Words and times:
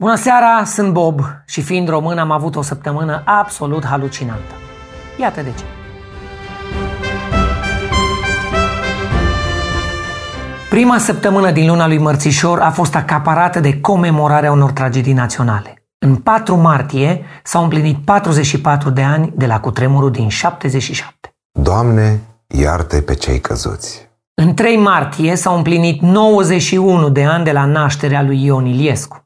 Bună 0.00 0.14
seara, 0.14 0.64
sunt 0.64 0.92
Bob 0.92 1.20
și 1.46 1.62
fiind 1.62 1.88
român 1.88 2.18
am 2.18 2.30
avut 2.30 2.56
o 2.56 2.62
săptămână 2.62 3.22
absolut 3.24 3.84
halucinantă. 3.84 4.54
Iată 5.20 5.42
de 5.42 5.52
ce. 5.56 5.64
Prima 10.70 10.98
săptămână 10.98 11.50
din 11.50 11.66
luna 11.66 11.86
lui 11.86 11.98
Mărțișor 11.98 12.60
a 12.60 12.70
fost 12.70 12.94
acaparată 12.94 13.60
de 13.60 13.80
comemorarea 13.80 14.52
unor 14.52 14.70
tragedii 14.70 15.12
naționale. 15.12 15.82
În 15.98 16.16
4 16.16 16.56
martie 16.56 17.24
s-au 17.44 17.62
împlinit 17.62 17.96
44 18.04 18.90
de 18.90 19.02
ani 19.02 19.32
de 19.36 19.46
la 19.46 19.60
cutremurul 19.60 20.10
din 20.10 20.28
77. 20.28 21.34
Doamne, 21.60 22.20
iartă 22.46 23.00
pe 23.00 23.14
cei 23.14 23.40
căzuți. 23.40 24.08
În 24.34 24.54
3 24.54 24.76
martie 24.76 25.36
s-au 25.36 25.56
împlinit 25.56 26.00
91 26.00 27.08
de 27.10 27.24
ani 27.24 27.44
de 27.44 27.52
la 27.52 27.64
nașterea 27.64 28.22
lui 28.22 28.44
Ion 28.44 28.66
Iliescu. 28.66 29.22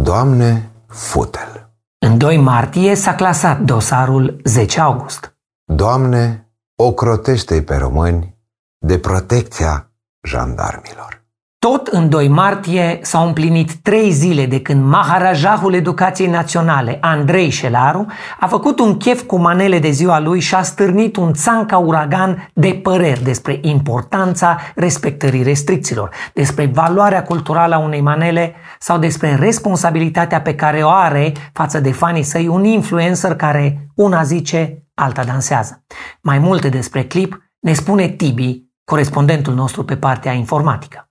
Doamne, 0.00 0.70
futel. 0.86 1.70
În 1.98 2.18
2 2.18 2.36
martie 2.36 2.94
s-a 2.94 3.14
clasat 3.14 3.60
dosarul 3.60 4.40
10 4.44 4.80
august. 4.80 5.36
Doamne, 5.64 6.52
ocrotește 6.76 7.62
pe 7.62 7.76
români 7.76 8.38
de 8.78 8.98
protecția 8.98 9.90
jandarmilor. 10.28 11.21
Tot 11.68 11.86
în 11.86 12.08
2 12.08 12.28
martie 12.28 12.98
s-au 13.02 13.26
împlinit 13.26 13.74
trei 13.74 14.10
zile 14.10 14.46
de 14.46 14.60
când 14.60 14.84
Maharajahul 14.84 15.74
Educației 15.74 16.28
Naționale, 16.28 16.98
Andrei 17.00 17.50
Șelaru, 17.50 18.06
a 18.40 18.46
făcut 18.46 18.78
un 18.80 18.96
chef 18.96 19.22
cu 19.22 19.36
manele 19.36 19.78
de 19.78 19.90
ziua 19.90 20.20
lui 20.20 20.40
și 20.40 20.54
a 20.54 20.62
stârnit 20.62 21.16
un 21.16 21.32
țanca 21.32 21.78
uragan 21.78 22.50
de 22.54 22.80
păreri 22.82 23.22
despre 23.22 23.58
importanța 23.60 24.58
respectării 24.74 25.42
restricțiilor, 25.42 26.10
despre 26.34 26.66
valoarea 26.66 27.22
culturală 27.22 27.74
a 27.74 27.78
unei 27.78 28.00
manele 28.00 28.54
sau 28.78 28.98
despre 28.98 29.34
responsabilitatea 29.34 30.40
pe 30.40 30.54
care 30.54 30.82
o 30.82 30.88
are 30.88 31.32
față 31.52 31.80
de 31.80 31.92
fanii 31.92 32.22
săi 32.22 32.48
un 32.48 32.64
influencer 32.64 33.34
care 33.34 33.86
una 33.94 34.22
zice, 34.22 34.82
alta 34.94 35.24
dansează. 35.24 35.84
Mai 36.22 36.38
multe 36.38 36.68
despre 36.68 37.04
clip 37.04 37.42
ne 37.60 37.72
spune 37.72 38.08
Tibi, 38.08 38.62
corespondentul 38.84 39.54
nostru 39.54 39.84
pe 39.84 39.96
partea 39.96 40.32
informatică. 40.32 41.06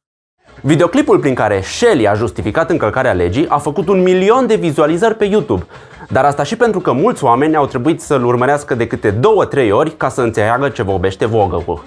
Videoclipul 0.61 1.19
prin 1.19 1.33
care 1.33 1.61
Shelly 1.61 2.07
a 2.07 2.13
justificat 2.13 2.69
încălcarea 2.69 3.11
legii 3.11 3.47
a 3.47 3.57
făcut 3.57 3.87
un 3.87 4.01
milion 4.01 4.47
de 4.47 4.55
vizualizări 4.55 5.15
pe 5.15 5.25
YouTube. 5.25 5.65
Dar 6.09 6.25
asta 6.25 6.43
și 6.43 6.55
pentru 6.55 6.79
că 6.79 6.91
mulți 6.91 7.23
oameni 7.23 7.55
au 7.55 7.65
trebuit 7.65 8.01
să-l 8.01 8.25
urmărească 8.25 8.75
de 8.75 8.87
câte 8.87 9.11
două-trei 9.11 9.71
ori 9.71 9.97
ca 9.97 10.09
să 10.09 10.21
înțeleagă 10.21 10.69
ce 10.69 10.83
vorbește 10.83 11.25
Vogel. 11.25 11.81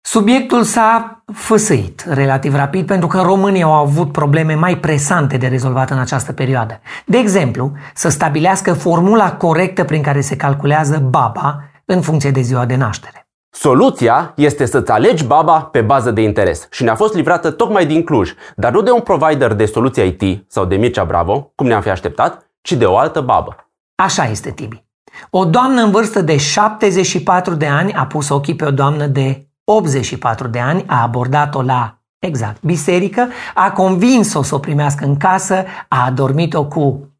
Subiectul 0.00 0.62
s-a 0.62 1.22
făsăit 1.32 2.04
relativ 2.08 2.54
rapid 2.54 2.86
pentru 2.86 3.08
că 3.08 3.20
românii 3.20 3.62
au 3.62 3.72
avut 3.72 4.12
probleme 4.12 4.54
mai 4.54 4.78
presante 4.78 5.36
de 5.36 5.46
rezolvat 5.46 5.90
în 5.90 5.98
această 5.98 6.32
perioadă. 6.32 6.80
De 7.06 7.18
exemplu, 7.18 7.72
să 7.94 8.08
stabilească 8.08 8.72
formula 8.72 9.32
corectă 9.32 9.84
prin 9.84 10.02
care 10.02 10.20
se 10.20 10.36
calculează 10.36 10.98
baba 11.10 11.60
în 11.84 12.00
funcție 12.00 12.30
de 12.30 12.40
ziua 12.40 12.64
de 12.64 12.76
naștere. 12.76 13.25
Soluția 13.58 14.32
este 14.36 14.64
să-ți 14.64 14.90
alegi 14.90 15.24
baba 15.24 15.60
pe 15.60 15.80
bază 15.80 16.10
de 16.10 16.20
interes 16.20 16.68
și 16.70 16.82
ne-a 16.82 16.94
fost 16.94 17.14
livrată 17.14 17.50
tocmai 17.50 17.86
din 17.86 18.04
Cluj, 18.04 18.32
dar 18.56 18.72
nu 18.72 18.82
de 18.82 18.90
un 18.90 19.00
provider 19.00 19.52
de 19.52 19.66
soluții 19.66 20.16
IT 20.20 20.44
sau 20.50 20.64
de 20.64 20.76
Mircea 20.76 21.04
Bravo, 21.04 21.52
cum 21.54 21.66
ne-am 21.66 21.80
fi 21.80 21.88
așteptat, 21.88 22.50
ci 22.60 22.72
de 22.72 22.84
o 22.84 22.96
altă 22.96 23.20
babă. 23.20 23.56
Așa 23.94 24.24
este, 24.24 24.50
Tibi. 24.50 24.84
O 25.30 25.44
doamnă 25.44 25.82
în 25.82 25.90
vârstă 25.90 26.20
de 26.20 26.36
74 26.36 27.54
de 27.54 27.66
ani 27.66 27.92
a 27.92 28.06
pus 28.06 28.28
ochii 28.28 28.56
pe 28.56 28.64
o 28.64 28.70
doamnă 28.70 29.06
de 29.06 29.48
84 29.64 30.48
de 30.48 30.58
ani, 30.58 30.84
a 30.86 31.02
abordat-o 31.02 31.62
la, 31.62 31.98
exact, 32.18 32.62
biserică, 32.62 33.28
a 33.54 33.72
convins-o 33.72 34.42
să 34.42 34.54
o 34.54 34.58
primească 34.58 35.04
în 35.04 35.16
casă, 35.16 35.64
a 35.88 36.04
adormit-o 36.04 36.64
cu 36.64 37.10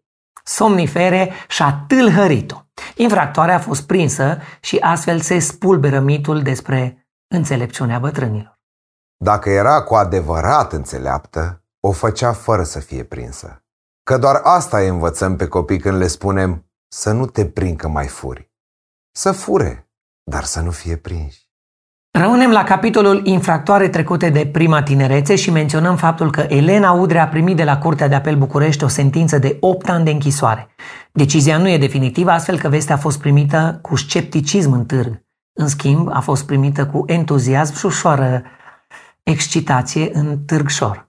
somnifere 0.47 1.33
și 1.49 1.63
a 1.63 1.85
tâlhărit-o. 1.89 2.61
Infractoarea 2.97 3.55
a 3.55 3.61
fost 3.61 3.87
prinsă 3.87 4.39
și 4.61 4.77
astfel 4.77 5.21
se 5.21 5.39
spulberă 5.39 6.01
mitul 6.01 6.43
despre 6.43 7.09
înțelepciunea 7.35 7.99
bătrânilor. 7.99 8.61
Dacă 9.17 9.51
era 9.51 9.83
cu 9.83 9.95
adevărat 9.95 10.73
înțeleaptă, 10.73 11.63
o 11.81 11.93
făcea 11.93 12.33
fără 12.33 12.63
să 12.63 12.81
fie 12.81 13.05
prinsă. 13.05 13.65
Că 14.03 14.19
doar 14.19 14.41
asta 14.43 14.79
îi 14.79 14.89
învățăm 14.89 15.37
pe 15.37 15.49
copii 15.49 15.79
când 15.79 15.97
le 15.97 16.07
spunem 16.07 16.71
să 16.89 17.13
nu 17.13 17.27
te 17.27 17.47
prind 17.47 17.77
că 17.77 17.89
mai 17.89 18.07
furi. 18.07 18.51
Să 19.13 19.33
fure, 19.33 19.91
dar 20.31 20.45
să 20.45 20.61
nu 20.61 20.71
fie 20.71 20.97
prinși. 20.97 21.46
Rămânem 22.19 22.51
la 22.51 22.65
capitolul 22.65 23.21
infractoare 23.25 23.89
trecute 23.89 24.31
de 24.31 24.47
prima 24.47 24.83
tinerețe 24.83 25.37
și 25.37 25.51
menționăm 25.51 25.97
faptul 25.97 26.31
că 26.31 26.47
Elena 26.49 26.93
Udrea 26.93 27.23
a 27.23 27.27
primit 27.27 27.57
de 27.57 27.65
la 27.65 27.79
Curtea 27.79 28.09
de 28.09 28.15
Apel 28.15 28.37
București 28.37 28.85
o 28.85 28.89
sentință 28.89 29.39
de 29.39 29.57
8 29.61 29.89
ani 29.89 30.05
de 30.05 30.11
închisoare. 30.11 30.69
Decizia 31.13 31.59
nu 31.59 31.69
e 31.69 31.79
definitivă, 31.79 32.31
astfel 32.31 32.59
că 32.59 32.69
vestea 32.69 32.95
a 32.95 32.99
fost 32.99 33.21
primită 33.21 33.79
cu 33.83 33.97
scepticism 33.97 34.73
în 34.73 34.85
târg. 34.85 35.23
În 35.53 35.69
schimb, 35.69 36.09
a 36.13 36.21
fost 36.21 36.47
primită 36.47 36.87
cu 36.87 37.05
entuziasm 37.07 37.77
și 37.77 37.87
ușoară 37.87 38.43
excitație 39.23 40.11
în 40.13 40.39
târgșor. 40.47 41.09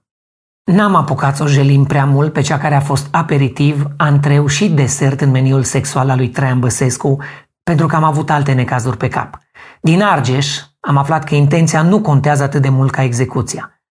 N-am 0.64 0.94
apucat 0.94 1.36
să 1.36 1.42
o 1.42 1.46
jelim 1.46 1.84
prea 1.84 2.04
mult 2.04 2.32
pe 2.32 2.40
cea 2.40 2.58
care 2.58 2.74
a 2.74 2.80
fost 2.80 3.06
aperitiv, 3.10 3.86
antreu 3.96 4.46
și 4.46 4.68
desert 4.68 5.20
în 5.20 5.30
meniul 5.30 5.62
sexual 5.62 6.10
al 6.10 6.16
lui 6.16 6.28
Traian 6.28 6.60
Băsescu, 6.60 7.16
pentru 7.62 7.86
că 7.86 7.96
am 7.96 8.04
avut 8.04 8.30
alte 8.30 8.52
necazuri 8.52 8.96
pe 8.96 9.08
cap. 9.08 9.38
Din 9.80 10.02
Argeș 10.02 10.67
am 10.80 10.96
aflat 10.96 11.24
că 11.24 11.34
intenția 11.34 11.82
nu 11.82 12.00
contează 12.00 12.42
atât 12.42 12.62
de 12.62 12.68
mult 12.68 12.90
ca 12.90 13.02
execuția. 13.02 13.82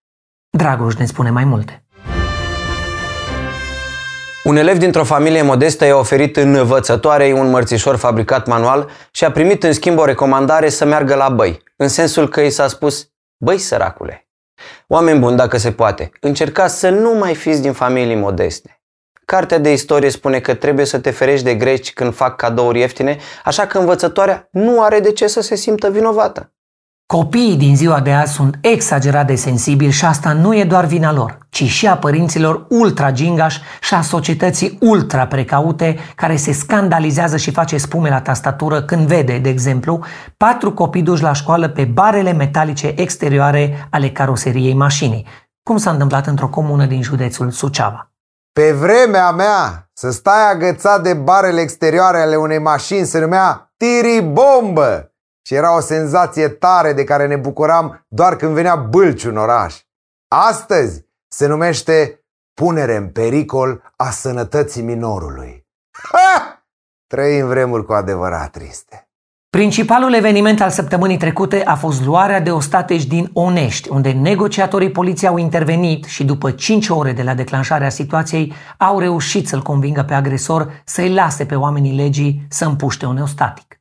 Dragoș 0.50 0.94
ne 0.94 1.04
spune 1.04 1.30
mai 1.30 1.44
multe. 1.44 1.82
Un 4.44 4.56
elev 4.56 4.78
dintr-o 4.78 5.04
familie 5.04 5.42
modestă 5.42 5.84
i-a 5.84 5.96
oferit 5.96 6.36
învățătoarei 6.36 7.32
un 7.32 7.50
mărțișor 7.50 7.96
fabricat 7.96 8.46
manual 8.46 8.90
și 9.10 9.24
a 9.24 9.30
primit 9.30 9.62
în 9.62 9.72
schimb 9.72 9.98
o 9.98 10.04
recomandare 10.04 10.68
să 10.68 10.84
meargă 10.84 11.14
la 11.14 11.28
băi, 11.28 11.62
în 11.76 11.88
sensul 11.88 12.28
că 12.28 12.40
i 12.40 12.50
s-a 12.50 12.68
spus, 12.68 13.10
băi 13.36 13.58
săracule, 13.58 14.28
oameni 14.86 15.18
buni 15.18 15.36
dacă 15.36 15.56
se 15.56 15.72
poate, 15.72 16.10
încercați 16.20 16.78
să 16.78 16.88
nu 16.88 17.12
mai 17.12 17.34
fiți 17.34 17.62
din 17.62 17.72
familii 17.72 18.14
modeste. 18.14 18.82
Cartea 19.24 19.58
de 19.58 19.72
istorie 19.72 20.10
spune 20.10 20.40
că 20.40 20.54
trebuie 20.54 20.84
să 20.84 20.98
te 20.98 21.10
ferești 21.10 21.44
de 21.44 21.54
greci 21.54 21.92
când 21.92 22.14
fac 22.14 22.36
cadouri 22.36 22.78
ieftine, 22.78 23.18
așa 23.44 23.66
că 23.66 23.78
învățătoarea 23.78 24.48
nu 24.50 24.82
are 24.82 25.00
de 25.00 25.12
ce 25.12 25.26
să 25.26 25.40
se 25.40 25.54
simtă 25.54 25.90
vinovată. 25.90 26.52
Copiii 27.14 27.56
din 27.56 27.76
ziua 27.76 28.00
de 28.00 28.12
azi 28.12 28.32
sunt 28.32 28.58
exagerat 28.60 29.26
de 29.26 29.34
sensibili 29.34 29.90
și 29.90 30.04
asta 30.04 30.32
nu 30.32 30.56
e 30.56 30.64
doar 30.64 30.84
vina 30.84 31.12
lor, 31.12 31.38
ci 31.48 31.62
și 31.62 31.86
a 31.86 31.96
părinților 31.96 32.66
ultra 32.68 33.12
gingași 33.12 33.60
și 33.80 33.94
a 33.94 34.02
societății 34.02 34.78
ultra 34.80 35.26
precaute 35.26 35.98
care 36.14 36.36
se 36.36 36.52
scandalizează 36.52 37.36
și 37.36 37.50
face 37.50 37.76
spume 37.76 38.08
la 38.08 38.20
tastatură 38.20 38.82
când 38.82 39.06
vede, 39.06 39.38
de 39.38 39.48
exemplu, 39.48 40.04
patru 40.36 40.72
copii 40.72 41.02
duși 41.02 41.22
la 41.22 41.32
școală 41.32 41.68
pe 41.68 41.84
barele 41.84 42.32
metalice 42.32 42.92
exterioare 42.96 43.88
ale 43.90 44.10
caroseriei 44.10 44.74
mașinii, 44.74 45.26
cum 45.62 45.76
s-a 45.76 45.90
întâmplat 45.90 46.26
într-o 46.26 46.48
comună 46.48 46.86
din 46.86 47.02
județul 47.02 47.50
Suceava. 47.50 48.12
Pe 48.52 48.72
vremea 48.72 49.30
mea, 49.30 49.90
să 49.92 50.10
stai 50.10 50.50
agățat 50.52 51.02
de 51.02 51.14
barele 51.14 51.60
exterioare 51.60 52.20
ale 52.20 52.36
unei 52.36 52.58
mașini 52.58 53.06
se 53.06 53.20
numea 53.20 53.72
tiribombă 53.76 55.07
și 55.48 55.54
era 55.54 55.76
o 55.76 55.80
senzație 55.80 56.48
tare 56.48 56.92
de 56.92 57.04
care 57.04 57.26
ne 57.26 57.36
bucuram 57.36 58.04
doar 58.08 58.36
când 58.36 58.54
venea 58.54 58.76
bâlci 58.76 59.24
în 59.24 59.36
oraș. 59.36 59.76
Astăzi 60.28 61.04
se 61.28 61.46
numește 61.46 62.24
punere 62.54 62.96
în 62.96 63.08
pericol 63.08 63.92
a 63.96 64.10
sănătății 64.10 64.82
minorului. 64.82 65.66
Ha! 66.12 66.66
Trăim 67.06 67.46
vremuri 67.46 67.84
cu 67.84 67.92
adevărat 67.92 68.50
triste. 68.50 69.08
Principalul 69.50 70.14
eveniment 70.14 70.60
al 70.60 70.70
săptămânii 70.70 71.16
trecute 71.16 71.64
a 71.64 71.74
fost 71.74 72.04
luarea 72.04 72.40
de 72.40 72.50
ostateci 72.50 73.06
din 73.06 73.30
Onești, 73.32 73.90
unde 73.90 74.12
negociatorii 74.12 74.90
poliției 74.90 75.30
au 75.30 75.36
intervenit 75.36 76.04
și 76.04 76.24
după 76.24 76.50
5 76.50 76.88
ore 76.88 77.12
de 77.12 77.22
la 77.22 77.34
declanșarea 77.34 77.90
situației 77.90 78.52
au 78.78 78.98
reușit 78.98 79.48
să-l 79.48 79.62
convingă 79.62 80.02
pe 80.02 80.14
agresor 80.14 80.82
să-i 80.84 81.14
lase 81.14 81.46
pe 81.46 81.54
oamenii 81.54 81.96
legii 81.96 82.46
să 82.48 82.64
împuște 82.64 83.06
un 83.06 83.18
ostatic. 83.18 83.77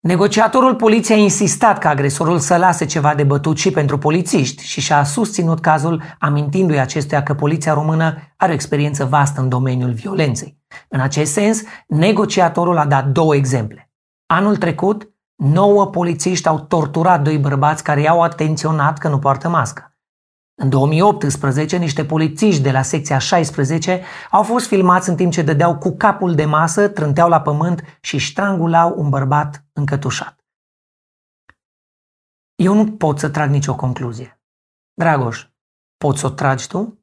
Negociatorul 0.00 0.74
poliției 0.74 1.18
a 1.18 1.22
insistat 1.22 1.78
ca 1.78 1.88
agresorul 1.88 2.38
să 2.38 2.56
lase 2.56 2.84
ceva 2.84 3.14
de 3.14 3.24
bătut 3.24 3.58
și 3.58 3.70
pentru 3.70 3.98
polițiști 3.98 4.64
și 4.64 4.80
și-a 4.80 5.04
susținut 5.04 5.60
cazul 5.60 6.02
amintindu-i 6.18 6.78
acestuia 6.78 7.22
că 7.22 7.34
poliția 7.34 7.72
română 7.72 8.14
are 8.36 8.50
o 8.50 8.54
experiență 8.54 9.04
vastă 9.04 9.40
în 9.40 9.48
domeniul 9.48 9.92
violenței. 9.92 10.58
În 10.88 11.00
acest 11.00 11.32
sens, 11.32 11.62
negociatorul 11.86 12.78
a 12.78 12.86
dat 12.86 13.06
două 13.06 13.34
exemple. 13.34 13.90
Anul 14.26 14.56
trecut, 14.56 15.10
nouă 15.36 15.86
polițiști 15.86 16.48
au 16.48 16.60
torturat 16.60 17.22
doi 17.22 17.38
bărbați 17.38 17.82
care 17.82 18.00
i-au 18.00 18.22
atenționat 18.22 18.98
că 18.98 19.08
nu 19.08 19.18
poartă 19.18 19.48
mască. 19.48 19.95
În 20.58 20.68
2018, 20.68 21.76
niște 21.76 22.04
polițiști 22.04 22.62
de 22.62 22.70
la 22.70 22.82
secția 22.82 23.18
16 23.18 24.02
au 24.30 24.42
fost 24.42 24.66
filmați 24.66 25.08
în 25.08 25.16
timp 25.16 25.32
ce 25.32 25.42
dădeau 25.42 25.78
cu 25.78 25.96
capul 25.96 26.34
de 26.34 26.44
masă, 26.44 26.88
trânteau 26.88 27.28
la 27.28 27.40
pământ 27.40 27.98
și 28.00 28.18
strangulau 28.18 28.94
un 28.96 29.08
bărbat 29.08 29.64
încătușat. 29.72 30.44
Eu 32.54 32.74
nu 32.74 32.92
pot 32.92 33.18
să 33.18 33.28
trag 33.28 33.50
nicio 33.50 33.74
concluzie. 33.74 34.40
Dragoș, 34.94 35.46
poți 35.96 36.20
să 36.20 36.26
o 36.26 36.30
tragi 36.30 36.68
tu? 36.68 37.00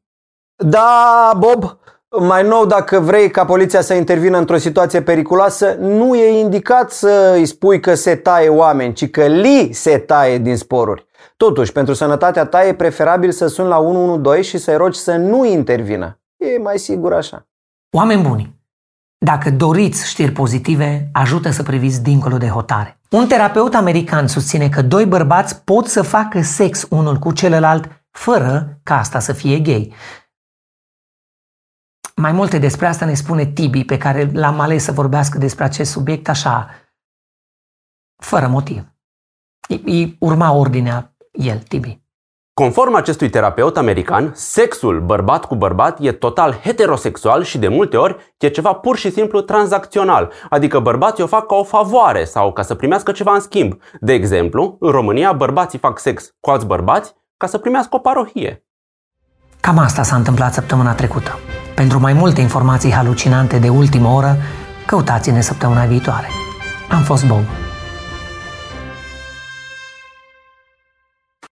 Da, 0.55 1.31
Bob, 1.37 1.77
Mai 2.19 2.43
nou, 2.43 2.65
dacă 2.65 2.99
vrei 2.99 3.29
ca 3.31 3.45
poliția 3.45 3.81
să 3.81 3.93
intervină 3.93 4.37
într-o 4.37 4.57
situație 4.57 5.01
periculoasă, 5.01 5.75
nu 5.79 6.15
e 6.15 6.39
indicat 6.39 6.91
să 6.91 7.33
îi 7.35 7.45
spui 7.45 7.79
că 7.79 7.93
se 7.93 8.15
taie 8.15 8.49
oameni, 8.49 8.93
ci 8.93 9.09
că 9.09 9.25
li 9.25 9.69
se 9.71 9.97
taie 9.97 10.37
din 10.37 10.57
sporuri. 10.57 11.05
Totuși, 11.37 11.71
pentru 11.71 11.93
sănătatea 11.93 12.45
ta 12.45 12.65
e 12.65 12.73
preferabil 12.73 13.31
să 13.31 13.47
suni 13.47 13.67
la 13.67 13.77
112 13.79 14.49
și 14.49 14.63
să-i 14.63 14.77
rogi 14.77 14.99
să 14.99 15.15
nu 15.15 15.45
intervină. 15.45 16.19
E 16.37 16.57
mai 16.57 16.77
sigur 16.77 17.13
așa. 17.13 17.47
Oameni 17.95 18.23
buni, 18.23 18.63
dacă 19.17 19.49
doriți 19.49 20.07
știri 20.07 20.31
pozitive, 20.31 21.09
ajută 21.13 21.49
să 21.49 21.63
priviți 21.63 22.03
dincolo 22.03 22.37
de 22.37 22.47
hotare. 22.47 22.99
Un 23.09 23.27
terapeut 23.27 23.73
american 23.73 24.27
susține 24.27 24.69
că 24.69 24.81
doi 24.81 25.05
bărbați 25.05 25.61
pot 25.63 25.87
să 25.87 26.01
facă 26.01 26.41
sex 26.41 26.87
unul 26.89 27.17
cu 27.17 27.31
celălalt 27.31 28.05
fără 28.11 28.79
ca 28.83 28.97
asta 28.97 29.19
să 29.19 29.33
fie 29.33 29.59
gay. 29.59 29.93
Mai 32.15 32.31
multe 32.31 32.57
despre 32.57 32.87
asta 32.87 33.05
ne 33.05 33.13
spune 33.13 33.45
Tibi, 33.45 33.83
pe 33.83 33.97
care 33.97 34.31
l-am 34.33 34.59
ales 34.59 34.83
să 34.83 34.91
vorbească 34.91 35.37
despre 35.37 35.63
acest 35.63 35.91
subiect 35.91 36.29
așa, 36.29 36.69
fără 38.21 38.47
motiv. 38.47 38.93
Îi 39.67 40.15
urma 40.19 40.51
ordinea 40.51 41.12
el, 41.33 41.57
Tibi. 41.57 42.01
Conform 42.53 42.95
acestui 42.95 43.29
terapeut 43.29 43.77
american, 43.77 44.31
sexul 44.35 45.01
bărbat 45.01 45.45
cu 45.45 45.55
bărbat 45.55 45.97
e 45.99 46.11
total 46.11 46.59
heterosexual 46.63 47.43
și 47.43 47.57
de 47.57 47.67
multe 47.67 47.97
ori 47.97 48.15
e 48.37 48.47
ceva 48.47 48.73
pur 48.73 48.97
și 48.97 49.11
simplu 49.11 49.41
tranzacțional, 49.41 50.31
adică 50.49 50.79
bărbații 50.79 51.23
o 51.23 51.27
fac 51.27 51.45
ca 51.45 51.55
o 51.55 51.63
favoare 51.63 52.23
sau 52.23 52.53
ca 52.53 52.61
să 52.61 52.75
primească 52.75 53.11
ceva 53.11 53.33
în 53.33 53.39
schimb. 53.39 53.77
De 53.99 54.13
exemplu, 54.13 54.77
în 54.79 54.91
România 54.91 55.31
bărbații 55.31 55.79
fac 55.79 55.99
sex 55.99 56.35
cu 56.39 56.49
alți 56.49 56.65
bărbați 56.65 57.13
ca 57.37 57.47
să 57.47 57.57
primească 57.57 57.95
o 57.95 57.99
parohie. 57.99 58.65
Cam 59.59 59.77
asta 59.77 60.03
s-a 60.03 60.15
întâmplat 60.15 60.53
săptămâna 60.53 60.93
trecută. 60.93 61.39
Pentru 61.75 61.99
mai 61.99 62.13
multe 62.13 62.41
informații 62.41 62.91
halucinante 62.91 63.59
de 63.59 63.69
ultimă 63.69 64.09
oră, 64.09 64.35
căutați-ne 64.85 65.41
săptămâna 65.41 65.85
viitoare. 65.85 66.27
Am 66.89 67.01
fost 67.01 67.27
Bob. 67.27 67.62